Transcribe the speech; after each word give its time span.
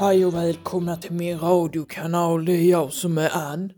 Hej 0.00 0.26
och 0.26 0.34
välkomna 0.34 0.96
till 0.96 1.12
min 1.12 1.38
radiokanal. 1.38 2.44
Det 2.44 2.52
är 2.52 2.70
jag 2.70 2.92
som 2.92 3.18
är 3.18 3.30
Ann. 3.30 3.72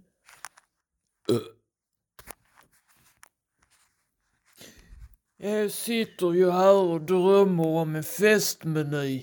Jag 5.37 5.71
sitter 5.71 6.33
ju 6.33 6.51
här 6.51 6.75
och 6.75 7.01
drömmer 7.01 7.67
om 7.67 7.97
en 7.97 8.05
festmeny. 8.05 9.23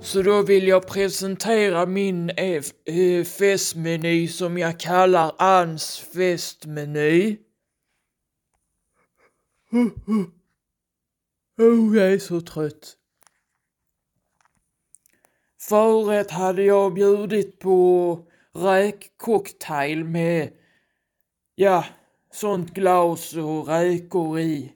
Så 0.00 0.22
då 0.22 0.42
vill 0.42 0.68
jag 0.68 0.88
presentera 0.88 1.86
min 1.86 2.30
eh, 2.30 3.24
festmeny 3.24 4.28
som 4.28 4.58
jag 4.58 4.80
kallar 4.80 5.34
Anns 5.38 5.98
festmeny. 5.98 7.36
Oh, 11.62 11.96
jag 11.96 12.12
är 12.12 12.18
så 12.18 12.40
trött. 12.40 12.96
Förrätt 15.60 16.30
hade 16.30 16.62
jag 16.62 16.94
bjudit 16.94 17.58
på 17.58 18.18
räkcocktail 18.54 20.04
med, 20.04 20.52
ja, 21.54 21.84
sånt 22.32 22.74
glas 22.74 23.34
och 23.34 23.68
räkor 23.68 24.40
i. 24.40 24.72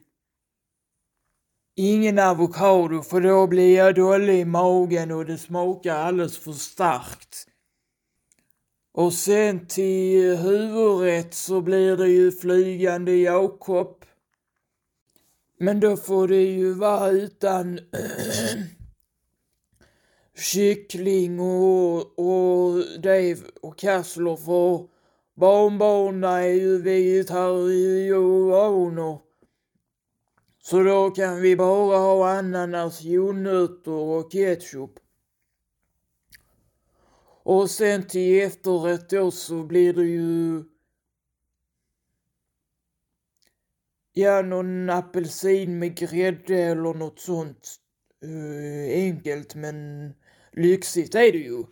Ingen 1.75 2.19
avokado 2.19 3.01
för 3.01 3.21
då 3.21 3.47
blir 3.47 3.77
jag 3.77 3.95
dålig 3.95 4.39
i 4.39 4.45
magen 4.45 5.11
och 5.11 5.25
det 5.25 5.37
smakar 5.37 5.95
alldeles 5.95 6.37
för 6.37 6.51
starkt. 6.51 7.47
Och 8.93 9.13
sen 9.13 9.67
till 9.67 10.37
huvudrätt 10.37 11.33
så 11.33 11.61
blir 11.61 11.97
det 11.97 12.07
ju 12.07 12.31
flygande 12.31 13.15
Jakob. 13.15 14.05
Men 15.59 15.79
då 15.79 15.97
får 15.97 16.27
det 16.27 16.43
ju 16.43 16.73
vara 16.73 17.09
utan 17.09 17.79
kyckling 20.35 21.39
och, 21.39 22.19
och 22.19 22.83
det 22.99 23.37
och 23.61 23.77
kassler 23.77 24.35
för 24.35 24.87
barnbarnen 25.35 26.23
är 26.23 26.47
ju 26.47 26.81
vegetarianer. 26.81 29.19
Så 30.63 30.83
då 30.83 31.09
kan 31.09 31.41
vi 31.41 31.55
bara 31.55 31.97
ha 31.97 32.29
ananas, 32.29 33.01
jordnötter 33.01 33.91
och 33.91 34.31
ketchup. 34.31 34.91
Och 37.43 37.69
sen 37.69 38.07
till 38.07 38.41
efterrätt 38.41 39.09
då 39.09 39.31
så 39.31 39.63
blir 39.63 39.93
det 39.93 40.05
ju 40.05 40.63
Ja, 44.19 44.41
någon 44.41 44.89
apelsin 44.89 45.79
med 45.79 45.97
grädde 45.97 46.57
eller 46.57 46.93
något 46.93 47.19
sånt. 47.19 47.75
Uh, 48.25 48.93
enkelt 48.93 49.55
men 49.55 50.13
lyxigt 50.51 51.15
är 51.15 51.31
det 51.31 51.37
ju. 51.37 51.63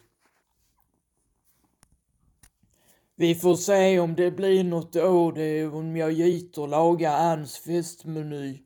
Vi 3.16 3.36
får 3.36 3.56
se 3.56 4.00
om 4.00 4.16
det 4.16 4.32
blir 4.32 4.64
något 4.64 4.96
av 4.96 5.34
det 5.34 5.66
om 5.66 5.98
jag 5.98 6.12
giter 6.12 6.68
laga 6.68 7.12
Anns 7.12 7.58
festmeny. 7.58 8.64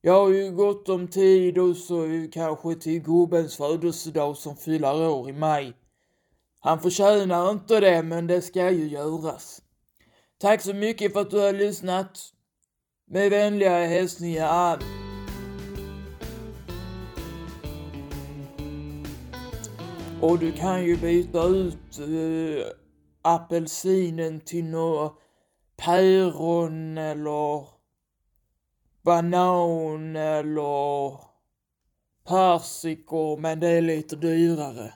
Jag 0.00 0.12
har 0.12 0.30
ju 0.30 0.50
gott 0.50 0.88
om 0.88 1.08
tid 1.08 1.58
och 1.58 1.76
så 1.76 2.04
eh, 2.04 2.30
kanske 2.32 2.74
till 2.74 3.02
gubbens 3.02 3.56
födelsedag 3.56 4.36
som 4.36 4.56
fyller 4.56 5.08
år 5.08 5.30
i 5.30 5.32
maj. 5.32 5.72
Han 6.60 6.80
förtjänar 6.80 7.50
inte 7.50 7.80
det 7.80 8.02
men 8.02 8.26
det 8.26 8.42
ska 8.42 8.70
ju 8.70 8.88
göras. 8.88 9.62
Tack 10.38 10.62
så 10.62 10.74
mycket 10.74 11.12
för 11.12 11.20
att 11.20 11.30
du 11.30 11.38
har 11.38 11.52
lyssnat. 11.52 12.32
Med 13.08 13.30
vänliga 13.30 13.86
hälsningar 13.86 14.48
Ann. 14.48 14.80
Och 20.20 20.38
du 20.38 20.52
kan 20.52 20.84
ju 20.84 20.96
byta 20.96 21.44
ut 21.46 21.98
äh, 21.98 22.66
apelsinen 23.22 24.40
till 24.40 24.64
några 24.64 25.10
päron 25.76 26.98
eller 26.98 27.66
banan 29.02 30.16
eller 30.16 31.20
persikor 32.28 33.36
men 33.36 33.60
det 33.60 33.68
är 33.68 33.82
lite 33.82 34.16
dyrare. 34.16 34.94